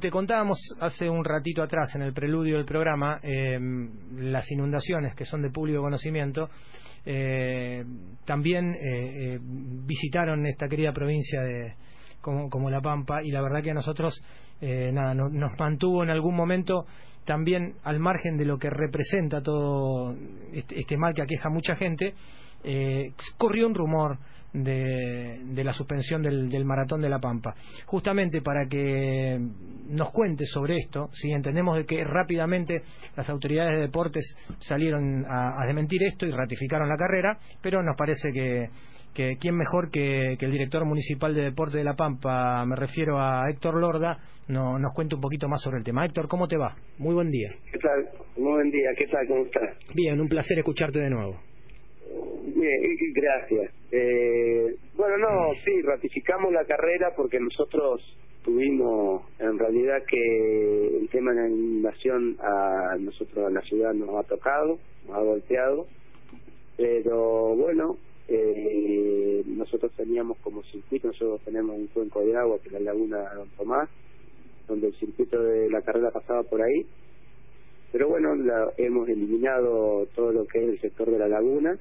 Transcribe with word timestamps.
Te 0.00 0.10
contábamos 0.10 0.58
hace 0.80 1.08
un 1.08 1.24
ratito 1.24 1.62
atrás, 1.62 1.94
en 1.94 2.02
el 2.02 2.12
preludio 2.12 2.56
del 2.56 2.66
programa, 2.66 3.18
eh, 3.22 3.58
las 4.16 4.50
inundaciones 4.50 5.14
que 5.14 5.24
son 5.24 5.42
de 5.42 5.50
público 5.50 5.80
conocimiento. 5.80 6.50
Eh, 7.04 7.84
también 8.24 8.74
eh, 8.74 9.38
visitaron 9.40 10.46
esta 10.46 10.68
querida 10.68 10.92
provincia 10.92 11.40
de 11.40 11.74
como, 12.20 12.68
La 12.68 12.80
Pampa 12.80 13.22
y 13.22 13.30
la 13.30 13.40
verdad 13.40 13.62
que 13.62 13.70
a 13.70 13.74
nosotros 13.74 14.22
nada 14.60 15.14
nos 15.14 15.58
mantuvo 15.58 16.02
en 16.02 16.10
algún 16.10 16.34
momento 16.34 16.84
también 17.24 17.74
al 17.84 18.00
margen 18.00 18.36
de 18.36 18.44
lo 18.44 18.58
que 18.58 18.68
representa 18.68 19.40
todo 19.40 20.14
este, 20.52 20.80
este 20.80 20.96
mal 20.96 21.14
que 21.14 21.22
aqueja 21.22 21.48
a 21.48 21.52
mucha 21.52 21.76
gente 21.76 22.14
corrió 23.38 23.68
un 23.68 23.74
rumor 23.74 24.18
de, 24.52 25.62
la 25.64 25.72
suspensión 25.72 26.22
del, 26.22 26.64
Maratón 26.64 27.00
de 27.00 27.08
la 27.08 27.18
Pampa. 27.18 27.54
Justamente 27.86 28.40
para 28.42 28.66
que 28.68 29.38
nos 29.88 30.10
cuente 30.10 30.44
sobre 30.44 30.76
esto, 30.76 31.08
si 31.12 31.30
entendemos 31.30 31.76
de 31.76 31.84
que 31.84 32.04
rápidamente 32.04 32.82
las 33.16 33.28
autoridades 33.30 33.74
de 33.74 33.80
deportes 33.80 34.36
salieron 34.58 35.24
a, 35.28 35.64
desmentir 35.66 36.02
esto 36.02 36.26
y 36.26 36.30
ratificaron 36.30 36.88
la 36.88 36.96
carrera, 36.96 37.38
pero 37.62 37.82
nos 37.82 37.96
parece 37.96 38.30
que, 38.32 38.68
que 39.14 39.36
quién 39.40 39.56
mejor 39.56 39.90
que, 39.90 40.34
el 40.38 40.52
director 40.52 40.84
municipal 40.84 41.34
de 41.34 41.42
deporte 41.42 41.78
de 41.78 41.84
La 41.84 41.94
Pampa, 41.94 42.64
me 42.66 42.76
refiero 42.76 43.18
a 43.18 43.50
Héctor 43.50 43.80
Lorda, 43.80 44.18
no, 44.48 44.78
nos 44.78 44.94
cuente 44.94 45.14
un 45.14 45.20
poquito 45.20 45.48
más 45.48 45.60
sobre 45.60 45.78
el 45.78 45.84
tema. 45.84 46.04
Héctor, 46.06 46.28
¿cómo 46.28 46.48
te 46.48 46.56
va? 46.56 46.74
Muy 46.98 47.14
buen 47.14 47.30
día. 47.30 47.50
¿Qué 47.70 47.78
tal? 47.78 48.08
Muy 48.36 48.52
buen 48.52 48.70
día, 48.70 48.90
¿qué 48.96 49.06
tal? 49.06 49.26
¿Cómo 49.26 49.44
estás? 49.44 49.76
Bien, 49.94 50.20
un 50.20 50.28
placer 50.28 50.58
escucharte 50.58 51.00
de 51.00 51.10
nuevo. 51.10 51.38
Bien, 52.54 52.80
gracias. 53.14 53.74
Eh, 53.92 54.74
bueno, 54.96 55.16
no, 55.18 55.54
sí, 55.64 55.82
ratificamos 55.82 56.52
la 56.52 56.64
carrera 56.64 57.12
porque 57.14 57.38
nosotros 57.38 58.00
tuvimos, 58.48 59.22
en 59.38 59.58
realidad, 59.58 60.02
que 60.08 60.96
el 60.96 61.08
tema 61.10 61.32
de 61.32 61.42
la 61.42 61.48
inundación 61.48 62.38
a 62.40 62.96
nosotros, 62.98 63.46
a 63.46 63.50
la 63.50 63.60
ciudad, 63.60 63.92
nos 63.92 64.08
ha 64.16 64.22
tocado, 64.22 64.78
nos 65.06 65.16
ha 65.16 65.20
golpeado, 65.20 65.86
pero 66.78 67.54
bueno, 67.56 67.98
eh, 68.26 69.42
nosotros 69.46 69.92
teníamos 69.98 70.38
como 70.38 70.62
circuito, 70.62 71.08
nosotros 71.08 71.42
tenemos 71.44 71.76
un 71.76 71.88
cuenco 71.88 72.24
de 72.24 72.36
agua 72.38 72.58
que 72.62 72.68
es 72.68 72.72
la 72.72 72.80
laguna 72.80 73.34
Don 73.34 73.48
Tomás, 73.50 73.90
donde 74.66 74.86
el 74.86 74.94
circuito 74.94 75.42
de 75.42 75.68
la 75.68 75.82
carrera 75.82 76.10
pasaba 76.10 76.42
por 76.42 76.62
ahí, 76.62 76.86
pero 77.92 78.08
bueno, 78.08 78.34
la, 78.34 78.72
hemos 78.78 79.10
eliminado 79.10 80.06
todo 80.14 80.32
lo 80.32 80.46
que 80.46 80.58
es 80.58 80.68
el 80.70 80.80
sector 80.80 81.10
de 81.10 81.18
la 81.18 81.28
laguna, 81.28 81.78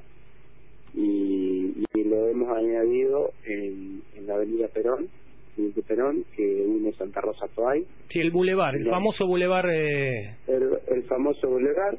y, 0.94 1.73
lo 1.94 2.28
hemos 2.28 2.56
añadido 2.56 3.31
en, 3.45 4.02
la 4.25 4.36
avenida 4.36 4.67
Perón, 4.69 5.09
de 5.58 5.81
Perón, 5.81 6.23
que 6.36 6.44
une 6.44 6.94
Santa 6.94 7.22
Rosa 7.22 7.47
Toay. 7.55 7.86
Sí, 8.09 8.19
el 8.19 8.31
bulevar, 8.31 8.75
el 8.75 8.89
famoso 8.89 9.25
bulevar. 9.25 9.69
Eh... 9.69 10.36
El, 10.47 11.03
famoso 11.03 11.50
bulevar, 11.50 11.97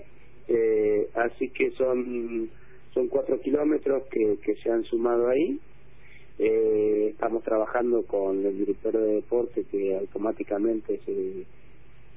eh, 0.49 1.09
así 1.15 1.51
que 1.51 1.71
son 1.73 2.51
son 2.95 3.09
cuatro 3.09 3.41
kilómetros 3.41 4.05
que, 4.11 4.39
que 4.45 4.57
se 4.57 4.71
han 4.71 4.85
sumado 4.85 5.29
ahí. 5.29 5.61
Eh, 6.39 7.09
estamos 7.11 7.43
trabajando 7.43 8.05
con 8.05 8.45
el 8.47 8.59
director 8.59 8.93
de 8.93 9.15
deporte 9.15 9.65
que 9.71 9.97
automáticamente 9.97 11.01
se, 11.05 11.43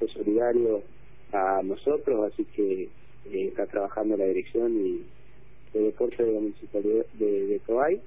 es 0.06 0.12
solidario 0.12 0.84
a 1.34 1.62
nosotros, 1.64 2.32
así 2.32 2.46
que 2.46 2.84
eh, 2.84 3.48
está 3.48 3.66
trabajando 3.66 4.18
la 4.18 4.26
dirección 4.26 4.74
y 4.86 5.04
de 5.74 5.86
deporte 5.86 6.24
de 6.24 6.34
la 6.34 6.40
municipalidad 6.40 7.06
de, 7.14 7.48
de 7.48 7.60
Toay, 7.60 8.02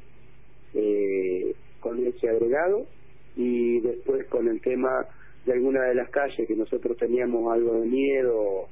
eh, 0.74 1.54
con 1.80 2.04
ese 2.06 2.28
agregado 2.28 2.86
y 3.36 3.80
después 3.80 4.26
con 4.28 4.48
el 4.48 4.60
tema 4.60 5.06
de 5.44 5.52
alguna 5.52 5.82
de 5.84 5.94
las 5.94 6.10
calles 6.10 6.46
que 6.46 6.56
nosotros 6.56 6.96
teníamos 6.96 7.52
algo 7.52 7.80
de 7.80 7.86
miedo 7.86 8.68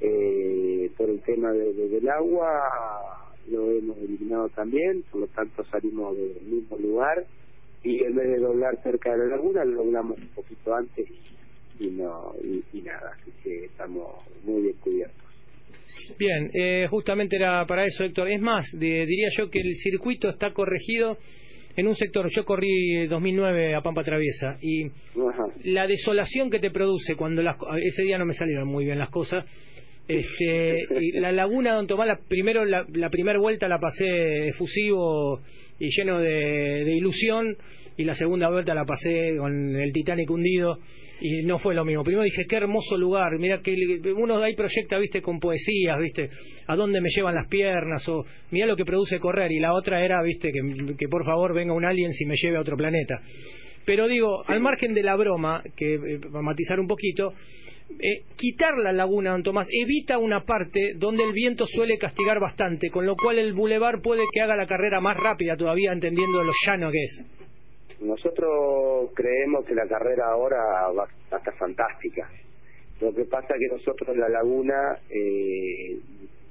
eh, 0.00 0.90
por 0.96 1.08
el 1.10 1.20
tema 1.20 1.52
de, 1.52 1.72
del 1.72 2.08
agua 2.08 3.32
lo 3.48 3.70
hemos 3.70 3.98
eliminado 3.98 4.48
también 4.50 5.04
por 5.10 5.22
lo 5.22 5.26
tanto 5.28 5.64
salimos 5.64 6.16
del 6.16 6.40
mismo 6.42 6.78
lugar 6.78 7.24
y 7.82 8.02
en 8.02 8.14
vez 8.14 8.28
de 8.28 8.38
doblar 8.38 8.82
cerca 8.82 9.12
de 9.12 9.18
la 9.18 9.36
laguna 9.36 9.64
lo 9.64 9.84
doblamos 9.84 10.18
un 10.18 10.28
poquito 10.28 10.74
antes 10.74 11.06
y 11.78 11.88
no 11.88 12.34
y 12.42 12.80
nada 12.80 13.12
así 13.20 13.30
que 13.42 13.66
estamos 13.66 14.24
muy 14.44 14.62
bien 14.62 14.76
cubiertos 14.80 15.24
Bien, 16.18 16.50
eh, 16.52 16.86
justamente 16.90 17.36
era 17.36 17.64
para 17.66 17.84
eso, 17.86 18.04
Héctor. 18.04 18.28
Es 18.28 18.40
más, 18.40 18.64
diría 18.72 19.28
yo 19.36 19.50
que 19.50 19.60
el 19.60 19.74
circuito 19.76 20.28
está 20.28 20.52
corregido 20.52 21.16
en 21.76 21.86
un 21.88 21.94
sector. 21.94 22.28
Yo 22.30 22.44
corrí 22.44 23.06
2009 23.06 23.74
a 23.74 23.80
Pampa 23.82 24.02
Traviesa 24.02 24.58
y 24.60 24.90
la 25.64 25.86
desolación 25.86 26.50
que 26.50 26.58
te 26.58 26.70
produce 26.70 27.16
cuando 27.16 27.42
las, 27.42 27.56
ese 27.82 28.02
día 28.02 28.18
no 28.18 28.26
me 28.26 28.34
salieron 28.34 28.68
muy 28.68 28.84
bien 28.84 28.98
las 28.98 29.10
cosas. 29.10 29.44
Este, 30.06 30.86
la 31.14 31.32
laguna 31.32 31.74
Don 31.74 31.86
Tomás, 31.86 32.18
primero 32.28 32.64
la, 32.64 32.84
la 32.92 33.08
primera 33.08 33.38
vuelta 33.38 33.68
la 33.68 33.78
pasé 33.78 34.48
efusivo 34.48 35.40
y 35.78 35.88
lleno 35.96 36.20
de, 36.20 36.84
de 36.84 36.94
ilusión 36.94 37.56
y 37.96 38.04
la 38.04 38.14
segunda 38.14 38.50
vuelta 38.50 38.74
la 38.74 38.84
pasé 38.84 39.36
con 39.38 39.76
el 39.76 39.92
Titanic 39.92 40.30
hundido 40.30 40.78
y 41.20 41.42
no 41.44 41.58
fue 41.58 41.74
lo 41.74 41.84
mismo. 41.84 42.04
Primero 42.04 42.24
dije, 42.24 42.44
qué 42.46 42.56
hermoso 42.56 42.98
lugar, 42.98 43.38
mira 43.38 43.60
que 43.62 43.74
uno 44.14 44.42
ahí 44.42 44.54
proyecta, 44.54 44.98
viste, 44.98 45.22
con 45.22 45.38
poesías, 45.38 45.98
viste, 45.98 46.28
a 46.66 46.76
dónde 46.76 47.00
me 47.00 47.08
llevan 47.08 47.34
las 47.34 47.48
piernas, 47.48 48.06
o 48.08 48.24
mira 48.50 48.66
lo 48.66 48.76
que 48.76 48.84
produce 48.84 49.18
correr, 49.18 49.52
y 49.52 49.60
la 49.60 49.72
otra 49.72 50.04
era, 50.04 50.22
viste, 50.22 50.50
que, 50.52 50.96
que 50.96 51.08
por 51.08 51.24
favor 51.24 51.54
venga 51.54 51.72
un 51.72 51.84
alien 51.84 52.12
si 52.12 52.26
me 52.26 52.34
lleve 52.36 52.58
a 52.58 52.60
otro 52.60 52.76
planeta. 52.76 53.22
Pero 53.86 54.08
digo, 54.08 54.42
al 54.46 54.60
margen 54.60 54.94
de 54.94 55.02
la 55.02 55.16
broma, 55.16 55.62
que 55.76 55.94
eh, 55.94 56.20
para 56.20 56.42
matizar 56.42 56.80
un 56.80 56.86
poquito, 56.86 57.34
eh, 57.90 58.24
quitar 58.36 58.76
la 58.78 58.92
laguna, 58.92 59.32
don 59.32 59.42
Tomás, 59.42 59.68
evita 59.70 60.18
una 60.18 60.44
parte 60.44 60.94
donde 60.96 61.24
el 61.24 61.32
viento 61.32 61.66
suele 61.66 61.98
castigar 61.98 62.40
bastante, 62.40 62.90
con 62.90 63.04
lo 63.04 63.14
cual 63.14 63.38
el 63.38 63.52
bulevar 63.52 64.00
puede 64.00 64.22
que 64.32 64.40
haga 64.40 64.56
la 64.56 64.66
carrera 64.66 65.00
más 65.00 65.16
rápida 65.22 65.56
todavía, 65.56 65.92
entendiendo 65.92 66.42
lo 66.42 66.52
llano 66.66 66.90
que 66.90 67.02
es. 67.02 67.24
Nosotros 68.00 69.10
creemos 69.14 69.64
que 69.66 69.74
la 69.74 69.86
carrera 69.86 70.26
ahora 70.32 70.56
va 70.96 71.06
a 71.30 71.36
estar 71.36 71.56
fantástica. 71.56 72.28
Lo 73.00 73.14
que 73.14 73.24
pasa 73.24 73.54
es 73.54 73.60
que 73.60 73.76
nosotros 73.76 74.08
en 74.08 74.20
la 74.20 74.28
laguna 74.28 74.98
eh, 75.10 75.98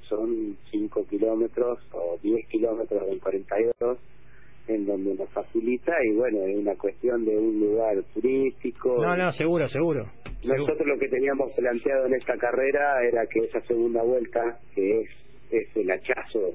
son 0.08 0.56
5 0.70 1.06
kilómetros 1.08 1.78
o 1.92 2.18
10 2.22 2.46
kilómetros 2.48 3.06
del 3.06 3.20
42 3.20 3.98
en 4.66 4.86
donde 4.86 5.14
nos 5.14 5.28
facilita 5.30 5.92
y 6.04 6.14
bueno, 6.14 6.42
es 6.44 6.56
una 6.56 6.74
cuestión 6.74 7.24
de 7.24 7.36
un 7.36 7.60
lugar 7.60 8.02
turístico. 8.14 8.96
No, 9.02 9.16
no, 9.16 9.30
seguro, 9.32 9.68
seguro. 9.68 10.10
Nosotros 10.42 10.86
lo 10.86 10.98
que 10.98 11.08
teníamos 11.08 11.52
planteado 11.52 12.06
en 12.06 12.14
esta 12.14 12.36
carrera 12.36 13.02
era 13.06 13.26
que 13.26 13.40
esa 13.40 13.60
segunda 13.62 14.02
vuelta, 14.02 14.58
que 14.74 15.00
es, 15.00 15.08
es 15.50 15.76
el 15.76 15.90
hachazo 15.90 16.52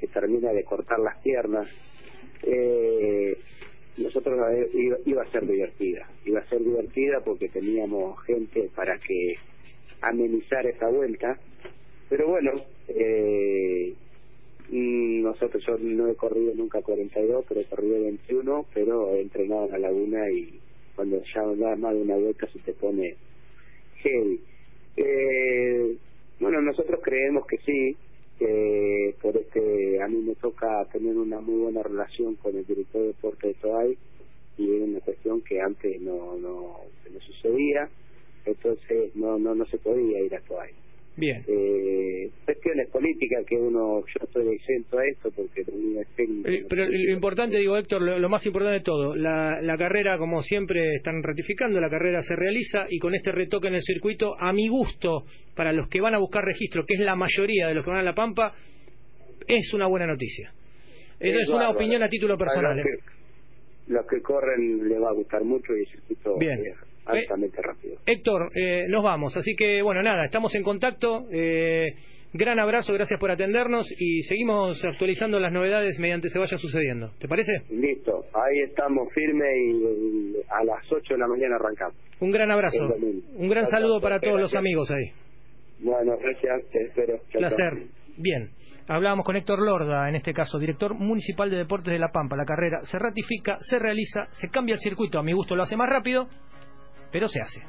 que 0.00 0.06
termina 0.08 0.52
de 0.52 0.64
cortar 0.64 0.98
las 0.98 1.20
piernas, 1.22 1.68
eh, 2.42 3.36
nosotros 3.96 4.36
iba, 4.72 4.96
iba, 5.04 5.22
a 5.22 5.30
ser 5.30 5.46
divertida. 5.46 6.08
Iba 6.24 6.40
a 6.40 6.48
ser 6.48 6.60
divertida 6.60 7.20
porque 7.24 7.48
teníamos 7.48 8.20
gente 8.24 8.68
para 8.74 8.98
que 8.98 9.34
amenizar 10.00 10.66
esa 10.66 10.88
vuelta. 10.88 11.38
Pero 12.08 12.28
bueno, 12.28 12.52
eh, 12.88 13.94
nosotros 14.70 15.62
yo 15.66 15.76
no 15.78 16.08
he 16.08 16.14
corrido 16.14 16.54
nunca 16.54 16.82
42, 16.82 17.44
pero 17.48 17.60
he 17.60 17.64
corrido 17.64 18.02
21, 18.02 18.66
pero 18.72 19.14
he 19.14 19.20
entrenado 19.20 19.66
en 19.66 19.72
la 19.72 19.78
laguna 19.78 20.30
y 20.30 20.58
cuando 20.96 21.22
ya 21.34 21.42
da 21.42 21.76
más 21.76 21.94
de 21.94 22.02
una 22.02 22.16
vuelta 22.16 22.46
se 22.52 22.58
te 22.60 22.72
pone 22.72 23.16
heavy. 23.96 24.40
Eh, 24.96 25.96
bueno, 26.40 26.60
nosotros 26.60 27.00
creemos 27.02 27.46
que 27.46 27.58
sí, 27.58 27.96
que 28.38 29.14
por 29.20 29.36
este 29.36 30.02
a 30.02 30.08
mí 30.08 30.18
me 30.18 30.34
toca 30.34 30.84
tener 30.92 31.16
una 31.16 31.40
muy 31.40 31.62
buena 31.62 31.82
relación 31.82 32.34
con 32.36 32.56
el 32.56 32.66
director 32.66 33.02
de 33.02 33.06
deporte 33.08 33.48
de 33.48 33.54
Toay 33.54 33.98
y 34.58 34.76
es 34.76 34.82
una 34.82 35.00
cuestión 35.00 35.40
que 35.42 35.60
antes 35.60 36.00
no 36.00 36.36
no, 36.36 36.80
no 37.12 37.20
sucedía 37.20 37.88
entonces 38.44 39.14
no 39.14 39.38
no 39.38 39.54
no 39.54 39.64
se 39.66 39.78
podía 39.78 40.20
ir 40.20 40.34
a 40.34 40.40
Toay 40.40 40.70
Bien. 41.16 41.44
Eh, 41.46 42.30
cuestiones 42.44 42.90
políticas 42.90 43.44
que 43.46 43.56
uno, 43.56 44.00
yo 44.00 44.24
estoy 44.24 44.54
exento 44.54 44.98
a 44.98 45.06
esto 45.06 45.30
porque 45.30 45.60
es 45.60 46.08
técnico. 46.16 46.48
Eh, 46.48 46.64
pero 46.68 46.86
lo 46.86 47.12
importante, 47.12 47.58
digo, 47.58 47.76
Héctor, 47.76 48.02
lo, 48.02 48.28
más 48.28 48.44
importante 48.46 48.78
de 48.78 48.84
todo, 48.84 49.14
la, 49.14 49.60
la, 49.60 49.76
carrera, 49.76 50.18
como 50.18 50.40
siempre 50.42 50.96
están 50.96 51.22
ratificando, 51.22 51.80
la 51.80 51.90
carrera 51.90 52.20
se 52.22 52.34
realiza 52.34 52.86
y 52.88 52.98
con 52.98 53.14
este 53.14 53.30
retoque 53.30 53.68
en 53.68 53.76
el 53.76 53.82
circuito, 53.82 54.34
a 54.38 54.52
mi 54.52 54.68
gusto, 54.68 55.24
para 55.54 55.72
los 55.72 55.88
que 55.88 56.00
van 56.00 56.14
a 56.14 56.18
buscar 56.18 56.44
registro, 56.44 56.84
que 56.84 56.94
es 56.94 57.00
la 57.00 57.14
mayoría 57.14 57.68
de 57.68 57.74
los 57.74 57.84
que 57.84 57.90
van 57.90 58.00
a 58.00 58.04
La 58.04 58.14
Pampa, 58.14 58.54
es 59.46 59.72
una 59.72 59.86
buena 59.86 60.06
noticia. 60.06 60.52
Es, 61.20 61.36
es 61.36 61.48
una 61.48 61.70
opinión 61.70 62.02
a 62.02 62.08
título 62.08 62.36
personal. 62.36 62.76
Los, 62.76 62.86
¿eh? 62.86 62.88
que, 62.88 63.92
los 63.92 64.06
que 64.06 64.20
corren 64.20 64.88
les 64.88 65.00
va 65.00 65.10
a 65.10 65.14
gustar 65.14 65.44
mucho 65.44 65.76
y 65.76 65.80
el 65.80 65.86
circuito. 65.86 66.36
Bien 66.38 66.58
altamente 67.06 67.60
rápido. 67.62 67.96
Héctor, 68.06 68.50
eh, 68.54 68.86
nos 68.88 69.02
vamos, 69.02 69.36
así 69.36 69.54
que 69.56 69.82
bueno, 69.82 70.02
nada, 70.02 70.24
estamos 70.24 70.54
en 70.54 70.62
contacto. 70.62 71.26
Eh, 71.32 71.94
Gran 72.36 72.58
abrazo, 72.58 72.92
gracias 72.92 73.20
por 73.20 73.30
atendernos 73.30 73.86
y 73.96 74.22
seguimos 74.22 74.84
actualizando 74.84 75.38
las 75.38 75.52
novedades 75.52 76.00
mediante 76.00 76.28
se 76.28 76.40
vaya 76.40 76.56
sucediendo. 76.56 77.12
¿Te 77.20 77.28
parece? 77.28 77.62
Listo, 77.70 78.24
ahí 78.34 78.58
estamos 78.66 79.06
firmes 79.14 79.48
y, 79.68 80.34
a 80.50 80.64
las 80.64 80.84
8 80.90 81.14
de 81.14 81.20
la 81.20 81.28
mañana 81.28 81.54
arrancamos. 81.54 81.94
Un 82.18 82.32
gran 82.32 82.50
abrazo, 82.50 82.92
un 83.36 83.48
gran 83.48 83.66
saludo 83.66 84.00
para 84.00 84.18
todos 84.18 84.40
los 84.40 84.52
amigos 84.56 84.90
ahí. 84.90 85.12
Bueno, 85.78 86.16
gracias, 86.20 86.68
te 86.72 86.82
espero. 86.82 87.20
Placer. 87.30 87.86
Bien. 88.16 88.50
Hablábamos 88.88 89.24
con 89.24 89.36
Héctor 89.36 89.62
Lorda, 89.62 90.08
en 90.08 90.16
este 90.16 90.34
caso, 90.34 90.58
director 90.58 90.92
municipal 90.92 91.48
de 91.48 91.58
Deportes 91.58 91.92
de 91.92 92.00
La 92.00 92.10
Pampa. 92.10 92.36
La 92.36 92.44
carrera 92.44 92.80
se 92.82 92.98
ratifica, 92.98 93.58
se 93.60 93.78
realiza, 93.78 94.26
se 94.32 94.50
cambia 94.50 94.74
el 94.74 94.80
circuito. 94.80 95.20
A 95.20 95.22
mi 95.22 95.32
gusto 95.32 95.54
lo 95.54 95.62
hace 95.62 95.76
más 95.76 95.88
rápido, 95.88 96.26
pero 97.14 97.28
se 97.28 97.40
hace. 97.40 97.62